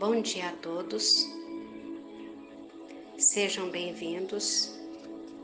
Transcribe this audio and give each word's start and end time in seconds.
Bom 0.00 0.22
dia 0.22 0.48
a 0.48 0.52
todos. 0.52 1.28
Sejam 3.18 3.68
bem-vindos 3.68 4.74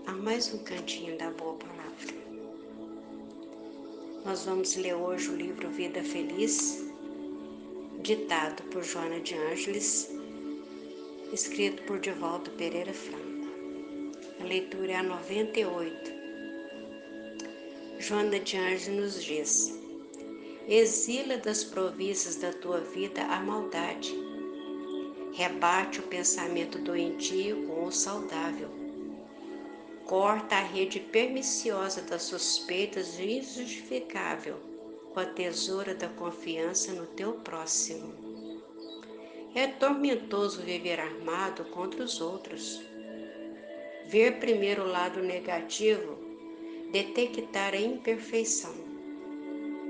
a 0.06 0.12
mais 0.12 0.50
um 0.54 0.56
cantinho 0.64 1.18
da 1.18 1.30
boa 1.32 1.56
palavra. 1.56 2.14
Nós 4.24 4.46
vamos 4.46 4.74
ler 4.76 4.94
hoje 4.94 5.28
o 5.28 5.36
livro 5.36 5.68
Vida 5.68 6.02
Feliz, 6.02 6.82
ditado 8.00 8.62
por 8.70 8.82
Joana 8.82 9.20
de 9.20 9.34
Ângeles, 9.34 10.10
escrito 11.34 11.82
por 11.82 12.00
Divaldo 12.00 12.50
Pereira 12.52 12.94
Franco. 12.94 13.48
A 14.40 14.44
leitura 14.44 14.92
é 14.92 14.96
a 14.96 15.02
98. 15.02 16.12
Joana 17.98 18.40
de 18.40 18.56
Ângeles 18.56 18.88
nos 18.88 19.22
diz: 19.22 19.78
Exila 20.66 21.36
das 21.36 21.62
províncias 21.62 22.36
da 22.36 22.54
tua 22.54 22.80
vida 22.80 23.20
a 23.20 23.38
maldade. 23.40 24.25
Rebate 25.36 26.00
o 26.00 26.04
pensamento 26.04 26.78
doentio 26.78 27.66
com 27.66 27.84
o 27.84 27.92
saudável. 27.92 28.68
Corta 30.06 30.56
a 30.56 30.60
rede 30.60 30.98
perniciosa 30.98 32.00
das 32.02 32.22
suspeitas 32.22 33.20
injustificável 33.20 34.56
com 35.12 35.20
a 35.20 35.26
tesoura 35.26 35.94
da 35.94 36.08
confiança 36.08 36.92
no 36.92 37.06
teu 37.06 37.34
próximo. 37.34 38.12
É 39.54 39.66
tormentoso 39.66 40.62
viver 40.62 40.98
armado 40.98 41.64
contra 41.66 42.02
os 42.02 42.20
outros. 42.20 42.80
Ver 44.06 44.40
primeiro 44.40 44.84
o 44.84 44.88
lado 44.88 45.20
negativo, 45.22 46.18
detectar 46.90 47.74
a 47.74 47.80
imperfeição 47.80 48.96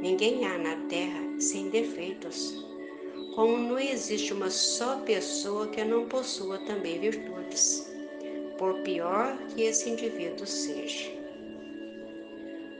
Ninguém 0.00 0.44
há 0.44 0.58
na 0.58 0.76
terra 0.88 1.40
sem 1.40 1.70
defeitos, 1.70 2.65
como 3.36 3.58
não 3.58 3.78
existe 3.78 4.32
uma 4.32 4.48
só 4.48 4.96
pessoa 5.00 5.68
que 5.68 5.84
não 5.84 6.08
possua 6.08 6.58
também 6.60 6.98
virtudes, 6.98 7.86
por 8.56 8.80
pior 8.80 9.36
que 9.48 9.60
esse 9.60 9.90
indivíduo 9.90 10.46
seja. 10.46 11.10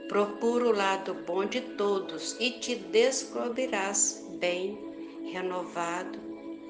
Procura 0.07 0.65
o 0.65 0.71
lado 0.71 1.13
bom 1.27 1.45
de 1.45 1.61
todos 1.61 2.35
e 2.39 2.51
te 2.51 2.73
descobrirás 2.75 4.25
bem, 4.39 4.79
renovado 5.31 6.19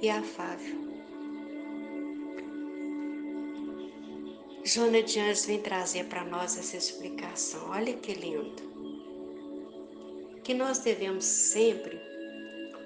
e 0.01 0.09
afável. 0.09 0.85
Jona 4.65 5.01
de 5.01 5.17
Anjos 5.17 5.45
vem 5.45 5.61
trazer 5.61 6.07
para 6.07 6.25
nós 6.25 6.57
essa 6.57 6.75
explicação. 6.75 7.69
Olha 7.69 7.93
que 7.93 8.13
lindo 8.13 8.67
que 10.43 10.53
nós 10.53 10.79
devemos 10.79 11.23
sempre 11.23 12.16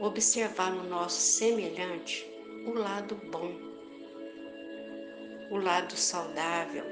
observar 0.02 0.73
no 0.73 0.83
nosso 0.89 1.21
semelhante 1.21 2.27
o 2.66 2.73
lado 2.73 3.16
bom, 3.31 3.55
o 5.52 5.58
lado 5.58 5.95
saudável, 5.95 6.83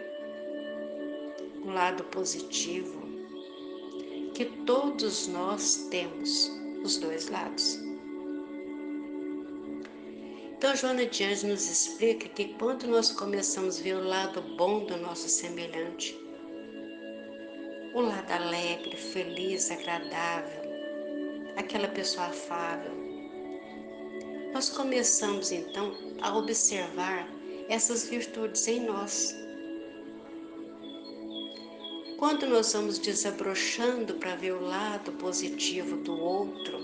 o 1.63 1.71
lado 1.71 2.03
positivo, 2.05 3.01
que 4.35 4.45
todos 4.65 5.27
nós 5.27 5.87
temos 5.89 6.51
os 6.83 6.97
dois 6.97 7.29
lados. 7.29 7.79
Então, 10.55 10.75
Joana 10.75 11.05
de 11.05 11.23
Anjos 11.23 11.43
nos 11.43 11.69
explica 11.69 12.27
que 12.29 12.53
quando 12.55 12.85
nós 12.85 13.11
começamos 13.11 13.79
a 13.79 13.83
ver 13.83 13.95
o 13.95 14.03
lado 14.03 14.41
bom 14.55 14.85
do 14.85 14.97
nosso 14.97 15.27
semelhante, 15.29 16.19
o 17.93 18.01
lado 18.01 18.31
alegre, 18.31 18.95
feliz, 18.95 19.71
agradável, 19.71 20.58
aquela 21.69 21.87
pessoa 21.87 22.25
afável. 22.25 22.91
Nós 24.51 24.69
começamos 24.69 25.51
então 25.51 25.93
a 26.19 26.35
observar 26.35 27.29
essas 27.69 28.09
virtudes 28.09 28.67
em 28.67 28.87
nós. 28.87 29.35
Quando 32.17 32.47
nós 32.47 32.73
vamos 32.73 32.97
desabrochando 32.97 34.15
para 34.15 34.35
ver 34.35 34.53
o 34.53 34.61
lado 34.61 35.11
positivo 35.13 35.97
do 35.97 36.19
outro, 36.19 36.79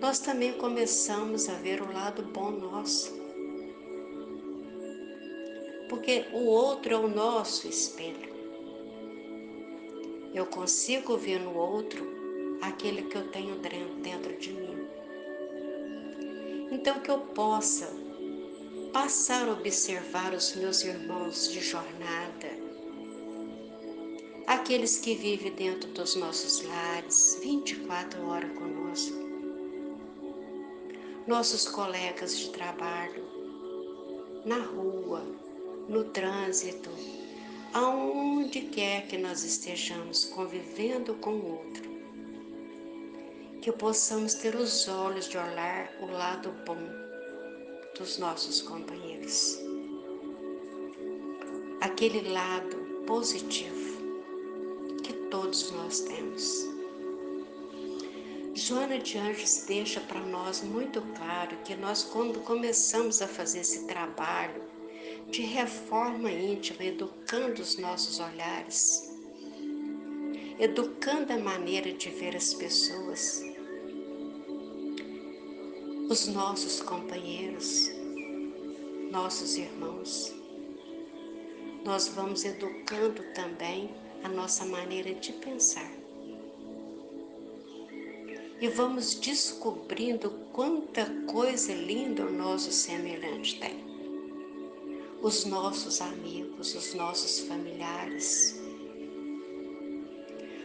nós 0.00 0.18
também 0.18 0.54
começamos 0.54 1.46
a 1.46 1.54
ver 1.56 1.82
o 1.82 1.92
lado 1.92 2.22
bom 2.22 2.50
nosso. 2.50 3.12
Porque 5.90 6.24
o 6.32 6.46
outro 6.46 6.94
é 6.94 6.96
o 6.96 7.08
nosso 7.08 7.68
espelho. 7.68 8.32
Eu 10.32 10.46
consigo 10.46 11.18
ver 11.18 11.40
no 11.40 11.54
outro 11.54 12.23
aquele 12.68 13.02
que 13.02 13.16
eu 13.16 13.28
tenho 13.30 13.56
dentro 13.56 14.36
de 14.38 14.52
mim. 14.52 14.86
Então, 16.70 17.00
que 17.00 17.10
eu 17.10 17.18
possa 17.18 17.88
passar 18.92 19.48
a 19.48 19.52
observar 19.52 20.32
os 20.32 20.54
meus 20.54 20.82
irmãos 20.82 21.50
de 21.50 21.60
jornada, 21.60 22.48
aqueles 24.46 24.98
que 24.98 25.14
vivem 25.14 25.52
dentro 25.52 25.90
dos 25.90 26.14
nossos 26.14 26.62
lares, 26.62 27.38
24 27.42 28.26
horas 28.26 28.52
conosco, 28.56 29.16
nossos 31.26 31.66
colegas 31.68 32.38
de 32.38 32.50
trabalho, 32.50 33.24
na 34.44 34.58
rua, 34.58 35.22
no 35.88 36.04
trânsito, 36.04 36.90
aonde 37.72 38.60
quer 38.60 39.06
que 39.08 39.18
nós 39.18 39.42
estejamos 39.42 40.26
convivendo 40.26 41.14
com 41.14 41.32
o 41.32 41.52
outro, 41.52 41.83
que 43.64 43.72
possamos 43.72 44.34
ter 44.34 44.54
os 44.54 44.86
olhos 44.88 45.26
de 45.26 45.38
olhar 45.38 45.90
o 45.98 46.04
lado 46.04 46.52
bom 46.66 46.76
dos 47.98 48.18
nossos 48.18 48.60
companheiros, 48.60 49.58
aquele 51.80 52.28
lado 52.28 52.76
positivo 53.06 53.96
que 55.02 55.14
todos 55.30 55.70
nós 55.70 56.00
temos. 56.00 56.68
Joana 58.54 58.98
de 58.98 59.16
Anjos 59.16 59.64
deixa 59.66 59.98
para 59.98 60.20
nós 60.20 60.62
muito 60.62 61.00
claro 61.16 61.56
que 61.64 61.74
nós, 61.74 62.02
quando 62.02 62.40
começamos 62.40 63.22
a 63.22 63.26
fazer 63.26 63.60
esse 63.60 63.86
trabalho 63.86 64.62
de 65.30 65.40
reforma 65.40 66.30
íntima, 66.30 66.84
educando 66.84 67.62
os 67.62 67.78
nossos 67.78 68.20
olhares, 68.20 69.10
educando 70.58 71.32
a 71.32 71.38
maneira 71.38 71.94
de 71.94 72.10
ver 72.10 72.36
as 72.36 72.52
pessoas, 72.52 73.53
os 76.08 76.26
nossos 76.28 76.80
companheiros, 76.80 77.90
nossos 79.10 79.56
irmãos. 79.56 80.32
Nós 81.84 82.08
vamos 82.08 82.44
educando 82.44 83.22
também 83.34 83.94
a 84.22 84.28
nossa 84.28 84.64
maneira 84.64 85.14
de 85.14 85.32
pensar. 85.32 85.90
E 88.60 88.68
vamos 88.68 89.14
descobrindo 89.14 90.30
quanta 90.52 91.04
coisa 91.26 91.74
linda 91.74 92.24
o 92.26 92.32
nosso 92.32 92.70
semelhante 92.72 93.58
tem 93.60 93.84
os 95.24 95.46
nossos 95.46 96.02
amigos, 96.02 96.74
os 96.74 96.92
nossos 96.92 97.40
familiares. 97.40 98.60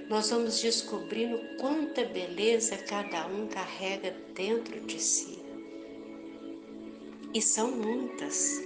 Nós 0.09 0.31
vamos 0.31 0.59
descobrindo 0.59 1.39
quanta 1.59 2.03
beleza 2.03 2.75
cada 2.77 3.27
um 3.27 3.47
carrega 3.47 4.11
dentro 4.33 4.79
de 4.81 4.99
si. 4.99 5.39
E 7.33 7.41
são 7.41 7.71
muitas. 7.71 8.59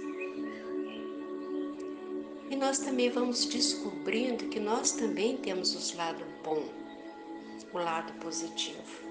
E 2.50 2.56
nós 2.56 2.78
também 2.78 3.10
vamos 3.10 3.44
descobrindo 3.44 4.48
que 4.48 4.58
nós 4.58 4.92
também 4.92 5.36
temos 5.36 5.74
os 5.74 5.94
lado 5.94 6.24
bom, 6.42 6.64
o 7.72 7.78
lado 7.78 8.12
positivo. 8.14 9.04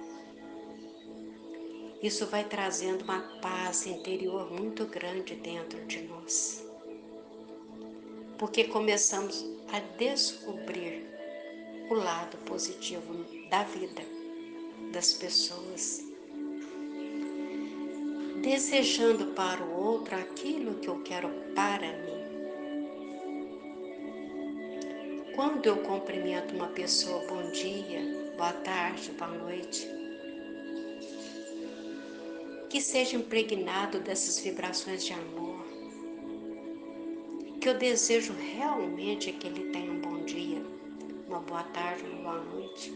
Isso 2.02 2.26
vai 2.26 2.44
trazendo 2.44 3.04
uma 3.04 3.22
paz 3.42 3.86
interior 3.86 4.52
muito 4.52 4.86
grande 4.88 5.36
dentro 5.36 5.86
de 5.86 6.02
nós 6.02 6.64
porque 8.44 8.66
começamos 8.66 9.46
a 9.72 9.80
descobrir 9.98 11.13
o 11.90 11.94
lado 11.94 12.38
positivo 12.46 13.26
da 13.50 13.64
vida 13.64 14.02
das 14.92 15.14
pessoas, 15.14 16.04
desejando 18.42 19.28
para 19.34 19.64
o 19.64 19.84
outro 19.84 20.16
aquilo 20.16 20.76
que 20.76 20.88
eu 20.88 21.02
quero 21.04 21.30
para 21.56 21.88
mim. 21.88 22.14
Quando 25.36 25.66
eu 25.66 25.78
cumprimento 25.78 26.56
uma 26.56 26.68
pessoa, 26.68 27.26
bom 27.28 27.52
dia, 27.52 28.34
boa 28.38 28.54
tarde, 28.54 29.12
boa 29.12 29.32
noite, 29.32 29.88
que 32.70 32.80
seja 32.80 33.18
impregnado 33.18 34.00
dessas 34.00 34.40
vibrações 34.40 35.04
de 35.04 35.14
amor 35.14 35.64
que 37.64 37.70
eu 37.70 37.78
desejo 37.78 38.34
realmente 38.34 39.32
que 39.32 39.48
ele 39.48 39.72
tenha 39.72 39.90
um 39.90 40.02
bom 40.02 40.26
dia, 40.26 40.62
uma 41.34 41.42
boa 41.42 41.64
tarde, 41.64 42.04
uma 42.04 42.34
boa 42.34 42.44
noite. 42.44 42.94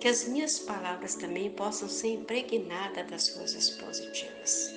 que 0.00 0.08
as 0.08 0.26
minhas 0.26 0.58
palavras 0.58 1.14
também 1.14 1.48
possam 1.48 1.88
ser 1.88 2.08
impregnadas 2.08 3.08
das 3.08 3.30
coisas 3.30 3.70
positivas. 3.70 4.74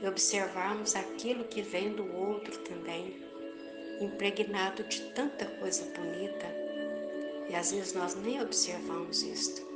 E 0.00 0.06
observarmos 0.06 0.94
aquilo 0.94 1.42
que 1.46 1.62
vem 1.62 1.94
do 1.94 2.06
outro 2.14 2.56
também, 2.58 3.16
impregnado 4.00 4.84
de 4.84 5.00
tanta 5.14 5.46
coisa 5.46 5.84
bonita, 5.96 6.46
e 7.50 7.56
às 7.56 7.72
vezes 7.72 7.92
nós 7.94 8.14
nem 8.14 8.40
observamos 8.40 9.24
isto. 9.24 9.66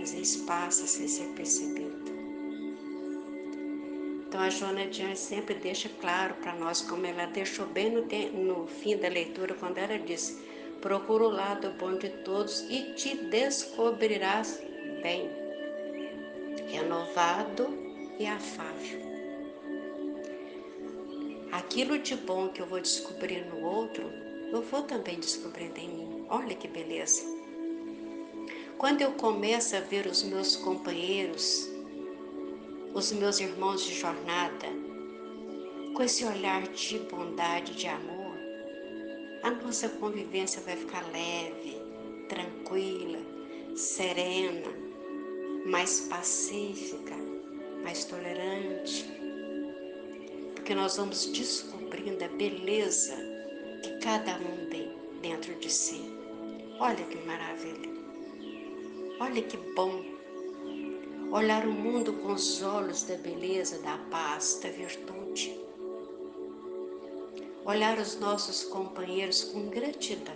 Às 0.00 0.14
vezes 0.14 0.38
passa 0.38 0.86
sem 0.86 1.06
ser 1.06 1.28
percebido. 1.34 2.13
Então 4.34 4.42
a 4.44 4.50
Joana 4.50 4.88
Diane 4.88 5.16
sempre 5.16 5.54
deixa 5.54 5.88
claro 6.00 6.34
para 6.42 6.56
nós, 6.56 6.80
como 6.80 7.06
ela 7.06 7.24
deixou 7.26 7.66
bem 7.66 7.88
no, 7.88 8.02
no 8.32 8.66
fim 8.66 8.96
da 8.96 9.06
leitura, 9.06 9.54
quando 9.54 9.78
ela 9.78 9.96
disse: 9.96 10.42
procura 10.80 11.22
o 11.22 11.30
lado 11.30 11.70
bom 11.78 11.96
de 11.96 12.08
todos 12.08 12.62
e 12.68 12.94
te 12.94 13.14
descobrirás 13.14 14.60
bem, 15.00 15.30
renovado 16.66 17.68
e 18.18 18.26
afável. 18.26 18.98
Aquilo 21.52 22.00
de 22.00 22.16
bom 22.16 22.48
que 22.48 22.60
eu 22.60 22.66
vou 22.66 22.80
descobrir 22.80 23.46
no 23.46 23.64
outro, 23.64 24.02
eu 24.50 24.62
vou 24.62 24.82
também 24.82 25.20
descobrindo 25.20 25.78
em 25.78 25.88
mim. 25.88 26.26
Olha 26.28 26.56
que 26.56 26.66
beleza. 26.66 27.22
Quando 28.78 29.00
eu 29.00 29.12
começo 29.12 29.76
a 29.76 29.80
ver 29.80 30.08
os 30.08 30.24
meus 30.24 30.56
companheiros, 30.56 31.72
os 32.94 33.10
meus 33.10 33.40
irmãos 33.40 33.84
de 33.84 33.92
jornada, 33.92 34.68
com 35.94 36.02
esse 36.04 36.24
olhar 36.24 36.62
de 36.68 37.00
bondade, 37.00 37.74
de 37.74 37.88
amor, 37.88 38.38
a 39.42 39.50
nossa 39.50 39.88
convivência 39.88 40.62
vai 40.62 40.76
ficar 40.76 41.04
leve, 41.10 41.76
tranquila, 42.28 43.18
serena, 43.74 44.70
mais 45.66 46.02
pacífica, 46.02 47.16
mais 47.82 48.04
tolerante, 48.04 49.04
porque 50.54 50.72
nós 50.72 50.96
vamos 50.96 51.26
descobrindo 51.26 52.24
a 52.24 52.28
beleza 52.28 53.16
que 53.82 53.98
cada 53.98 54.36
um 54.36 54.70
tem 54.70 54.94
dentro 55.20 55.52
de 55.56 55.68
si. 55.68 56.00
Olha 56.78 57.04
que 57.04 57.18
maravilha! 57.26 57.92
Olha 59.18 59.42
que 59.42 59.56
bom 59.74 60.13
olhar 61.36 61.66
o 61.66 61.72
mundo 61.72 62.12
com 62.14 62.32
os 62.32 62.62
olhos 62.62 63.02
da 63.02 63.16
beleza, 63.16 63.78
da 63.82 63.98
paz, 64.10 64.60
da 64.62 64.70
virtude 64.70 65.64
olhar 67.64 67.98
os 67.98 68.18
nossos 68.20 68.64
companheiros 68.64 69.44
com 69.44 69.68
gratidão 69.70 70.34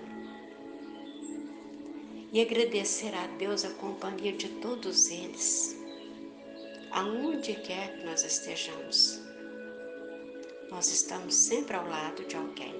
e 2.32 2.40
agradecer 2.40 3.14
a 3.14 3.26
Deus 3.38 3.64
a 3.64 3.70
companhia 3.70 4.32
de 4.32 4.48
todos 4.60 5.10
eles, 5.10 5.76
aonde 6.90 7.54
quer 7.54 7.98
que 7.98 8.06
nós 8.06 8.24
estejamos. 8.24 9.20
Nós 10.70 10.88
estamos 10.90 11.34
sempre 11.34 11.76
ao 11.76 11.86
lado 11.86 12.24
de 12.24 12.36
alguém 12.36 12.74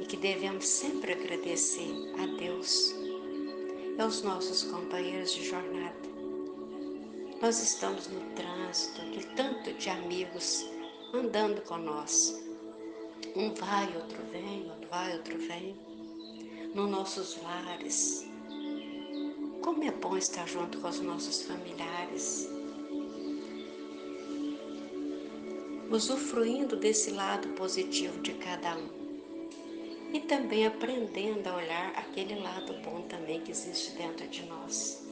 e 0.00 0.06
que 0.06 0.16
devemos 0.16 0.66
sempre 0.66 1.12
agradecer 1.12 1.94
a 2.18 2.26
Deus 2.38 2.94
e 3.96 4.00
aos 4.00 4.22
nossos 4.22 4.64
companheiros 4.64 5.32
de 5.32 5.44
jornada. 5.44 6.13
Nós 7.44 7.62
estamos 7.62 8.08
no 8.08 8.22
trânsito, 8.34 9.02
que 9.10 9.26
tanto 9.36 9.70
de 9.74 9.90
amigos 9.90 10.64
andando 11.12 11.60
conosco 11.60 12.42
um 13.36 13.52
vai, 13.52 13.94
outro 13.98 14.16
vem, 14.32 14.70
outro 14.70 14.88
vai, 14.88 15.12
outro 15.12 15.36
vem. 15.36 15.76
Nos 16.74 16.88
nossos 16.88 17.36
lares. 17.42 18.26
Como 19.60 19.84
é 19.84 19.90
bom 19.90 20.16
estar 20.16 20.48
junto 20.48 20.80
com 20.80 20.88
os 20.88 21.00
nossos 21.00 21.42
familiares. 21.42 22.48
Usufruindo 25.90 26.76
desse 26.76 27.10
lado 27.10 27.48
positivo 27.48 28.22
de 28.22 28.32
cada 28.32 28.74
um. 28.74 28.88
E 30.14 30.20
também 30.20 30.66
aprendendo 30.66 31.46
a 31.48 31.56
olhar 31.56 31.90
aquele 31.90 32.36
lado 32.36 32.72
bom 32.82 33.02
também 33.02 33.42
que 33.42 33.50
existe 33.50 33.90
dentro 33.98 34.26
de 34.28 34.46
nós. 34.46 35.04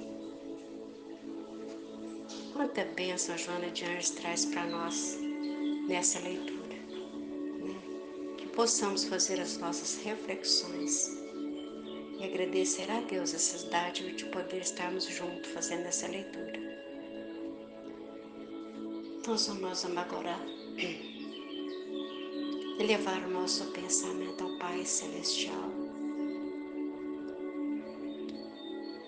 Quanta 2.63 2.85
bênção 2.85 3.35
a 3.35 3.39
Joana 3.39 3.73
de 3.73 3.85
Anjos 3.85 4.11
traz 4.11 4.45
para 4.45 4.65
nós 4.67 5.19
nessa 5.89 6.21
leitura 6.21 6.77
possamos 8.55 9.03
fazer 9.03 9.41
as 9.41 9.59
nossas 9.59 10.01
reflexões 10.05 11.11
e 12.21 12.25
agradecer 12.25 12.89
a 12.89 13.01
Deus 13.01 13.35
essa 13.35 13.69
dádiva 13.69 14.13
de 14.13 14.27
poder 14.27 14.59
estarmos 14.59 15.07
juntos 15.07 15.51
fazendo 15.51 15.87
essa 15.87 16.07
leitura. 16.07 16.53
Então, 19.19 19.35
nós 19.35 19.83
vamos 19.83 19.99
agora 19.99 20.39
elevar 22.79 23.25
o 23.25 23.31
nosso 23.31 23.73
pensamento 23.73 24.45
ao 24.45 24.57
Pai 24.59 24.85
Celestial, 24.85 25.82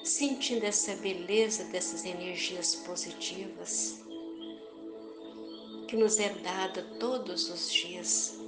sentindo 0.04 0.64
essa 0.64 0.94
beleza 0.96 1.64
dessas 1.64 2.04
energias 2.04 2.74
positivas 2.74 4.04
que 5.88 5.96
nos 5.96 6.18
é 6.18 6.28
dada 6.28 6.82
todos 7.00 7.48
os 7.48 7.72
dias 7.72 8.38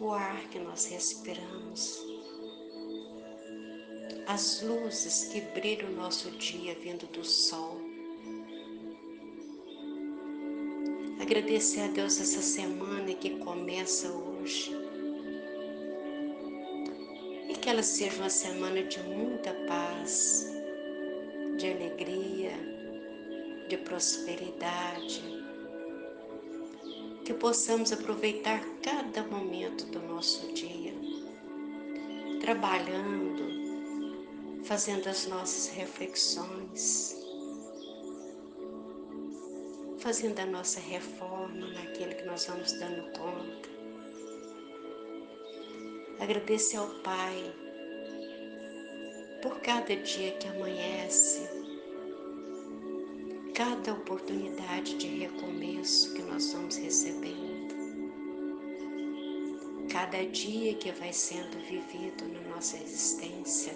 o 0.00 0.12
ar 0.12 0.48
que 0.48 0.58
nós 0.58 0.84
respiramos, 0.86 2.06
as 4.26 4.62
luzes 4.62 5.24
que 5.24 5.40
brilham 5.40 5.88
o 5.88 5.96
nosso 5.96 6.30
dia 6.32 6.74
vindo 6.74 7.06
do 7.06 7.24
sol. 7.24 7.80
Agradecer 11.20 11.80
a 11.80 11.88
Deus 11.88 12.20
essa 12.20 12.42
semana 12.42 13.14
que 13.14 13.38
começa 13.38 14.12
hoje. 14.12 14.70
E 17.48 17.54
que 17.54 17.70
ela 17.70 17.82
seja 17.82 18.16
uma 18.16 18.28
semana 18.28 18.82
de 18.82 19.00
muita 19.02 19.54
paz, 19.66 20.55
de 21.56 21.72
alegria, 21.72 22.52
de 23.68 23.76
prosperidade 23.78 25.22
que 27.24 27.34
possamos 27.34 27.92
aproveitar 27.92 28.62
cada 28.82 29.24
momento 29.24 29.86
do 29.86 30.00
nosso 30.00 30.52
dia, 30.52 30.94
trabalhando, 32.40 34.62
fazendo 34.64 35.08
as 35.08 35.26
nossas 35.26 35.74
reflexões, 35.74 37.16
fazendo 39.98 40.38
a 40.38 40.46
nossa 40.46 40.78
reforma 40.78 41.66
naquilo 41.72 42.14
que 42.14 42.24
nós 42.26 42.46
vamos 42.46 42.72
dando 42.74 43.10
conta. 43.18 43.68
Agradecer 46.20 46.76
ao 46.76 46.86
Pai 47.00 47.65
por 49.42 49.60
cada 49.60 49.94
dia 49.96 50.32
que 50.32 50.48
amanhece, 50.48 51.48
cada 53.54 53.92
oportunidade 53.92 54.96
de 54.96 55.06
recomeço 55.08 56.14
que 56.14 56.22
nós 56.22 56.52
vamos 56.52 56.76
recebendo, 56.76 57.74
cada 59.90 60.24
dia 60.26 60.74
que 60.74 60.90
vai 60.92 61.12
sendo 61.12 61.58
vivido 61.68 62.26
na 62.28 62.54
nossa 62.54 62.76
existência. 62.76 63.74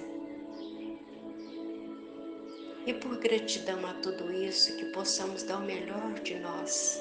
E 2.87 2.95
por 2.95 3.19
gratidão 3.19 3.87
a 3.87 3.95
tudo 3.95 4.33
isso, 4.33 4.75
que 4.77 4.87
possamos 4.87 5.43
dar 5.43 5.59
o 5.59 5.65
melhor 5.65 6.15
de 6.21 6.39
nós, 6.39 7.01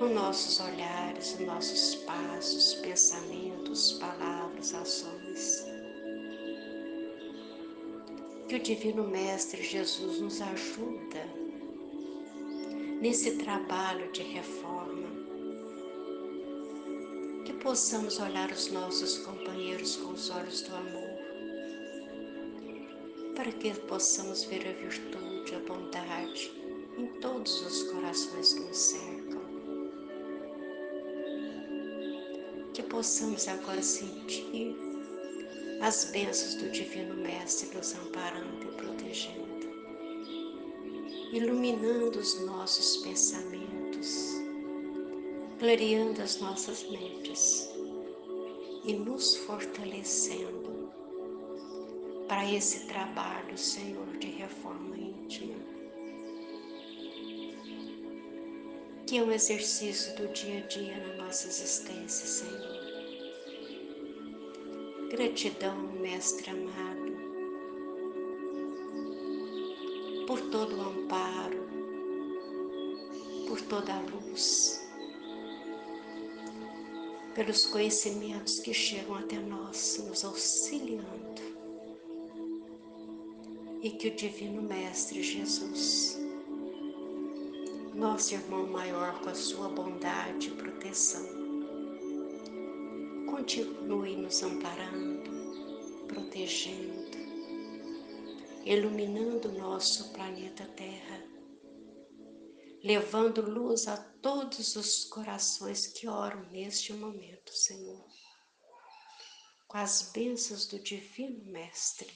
nos 0.00 0.10
nossos 0.10 0.58
olhares, 0.60 1.38
nos 1.38 1.46
nossos 1.46 1.94
passos, 2.04 2.74
pensamentos, 2.74 3.92
palavras, 3.92 4.74
ações 4.74 5.69
que 8.50 8.56
o 8.56 8.58
Divino 8.58 9.06
Mestre 9.06 9.62
Jesus 9.62 10.18
nos 10.18 10.42
ajuda 10.42 11.24
nesse 13.00 13.36
trabalho 13.36 14.10
de 14.10 14.24
reforma, 14.24 15.08
que 17.44 17.52
possamos 17.52 18.18
olhar 18.18 18.50
os 18.50 18.66
nossos 18.72 19.18
companheiros 19.18 19.94
com 19.98 20.14
os 20.14 20.30
olhos 20.30 20.62
do 20.62 20.74
amor, 20.74 21.10
para 23.36 23.52
que 23.52 23.72
possamos 23.82 24.42
ver 24.42 24.66
a 24.66 24.72
virtude, 24.72 25.54
a 25.54 25.60
bondade 25.60 26.50
em 26.98 27.06
todos 27.20 27.64
os 27.64 27.84
corações 27.84 28.54
que 28.54 28.60
nos 28.62 28.76
cercam. 28.76 29.42
Que 32.74 32.82
possamos 32.82 33.46
agora 33.46 33.80
sentir 33.80 34.89
as 35.80 36.04
bênçãos 36.04 36.56
do 36.56 36.70
Divino 36.70 37.14
Mestre 37.14 37.74
nos 37.74 37.94
amparando 37.94 38.68
e 38.68 38.72
protegendo, 38.76 39.70
iluminando 41.32 42.18
os 42.18 42.38
nossos 42.44 42.98
pensamentos, 42.98 44.34
clareando 45.58 46.20
as 46.20 46.38
nossas 46.38 46.82
mentes 46.90 47.70
e 48.84 48.92
nos 48.92 49.36
fortalecendo 49.36 50.92
para 52.28 52.44
esse 52.52 52.86
trabalho, 52.86 53.56
Senhor, 53.56 54.06
de 54.18 54.28
reforma 54.28 54.96
íntima. 54.96 55.58
Que 59.06 59.16
é 59.16 59.22
um 59.22 59.32
exercício 59.32 60.14
do 60.14 60.28
dia 60.28 60.58
a 60.62 60.66
dia 60.66 60.96
na 60.98 61.24
nossa 61.24 61.48
existência. 61.48 62.39
Gratidão, 65.10 65.76
Mestre 66.00 66.50
amado, 66.50 67.16
por 70.24 70.40
todo 70.52 70.76
o 70.76 70.80
amparo, 70.82 71.68
por 73.48 73.60
toda 73.62 73.92
a 73.92 74.00
luz, 74.02 74.88
pelos 77.34 77.66
conhecimentos 77.66 78.60
que 78.60 78.72
chegam 78.72 79.16
até 79.16 79.36
nós, 79.40 80.00
nos 80.06 80.24
auxiliando, 80.24 81.42
e 83.82 83.90
que 83.90 84.06
o 84.06 84.14
Divino 84.14 84.62
Mestre 84.62 85.24
Jesus, 85.24 86.20
nosso 87.96 88.32
irmão 88.32 88.64
maior, 88.68 89.20
com 89.22 89.30
a 89.30 89.34
sua 89.34 89.68
bondade 89.70 90.50
e 90.50 90.50
proteção, 90.52 91.39
continue 93.40 94.16
nos 94.16 94.42
amparando, 94.42 95.30
protegendo, 96.06 97.16
iluminando 98.66 99.48
o 99.48 99.58
nosso 99.58 100.12
planeta 100.12 100.66
Terra 100.76 101.24
levando 102.84 103.40
luz 103.40 103.88
a 103.88 103.96
todos 103.96 104.76
os 104.76 105.04
corações 105.04 105.86
que 105.86 106.06
oram 106.06 106.42
neste 106.50 106.92
momento, 106.92 107.50
Senhor. 107.54 108.06
Com 109.66 109.78
as 109.78 110.10
bênçãos 110.12 110.66
do 110.66 110.78
Divino 110.78 111.42
Mestre, 111.46 112.12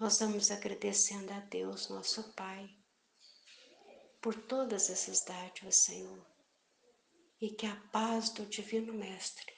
nós 0.00 0.18
vamos 0.18 0.50
agradecendo 0.50 1.30
a 1.30 1.40
Deus, 1.40 1.90
nosso 1.90 2.32
Pai, 2.32 2.70
por 4.22 4.34
todas 4.34 4.88
essas 4.88 5.22
dádivas, 5.24 5.76
Senhor, 5.76 6.26
e 7.38 7.50
que 7.50 7.66
a 7.66 7.76
paz 7.92 8.30
do 8.30 8.46
Divino 8.46 8.94
Mestre 8.94 9.53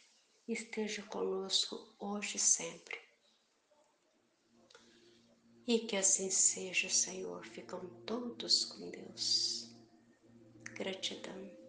esteja 0.49 1.03
conosco 1.03 1.95
hoje 1.99 2.37
e 2.37 2.41
sempre. 2.41 2.99
E 5.67 5.81
que 5.81 5.97
assim 5.97 6.31
seja, 6.31 6.88
Senhor. 6.88 7.45
Ficam 7.45 7.81
todos 8.07 8.65
com 8.67 8.88
Deus. 8.91 9.69
Gratidão. 10.75 11.65